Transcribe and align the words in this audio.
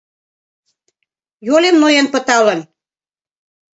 Йолем 1.47 1.75
ноен 1.81 2.07
пыталын. 2.13 2.59